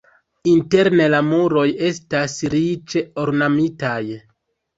Interne 0.51 1.05
la 1.15 1.19
muroj 1.27 1.65
estas 1.89 2.33
riĉe 2.55 3.05
ornamitaj. 3.27 4.01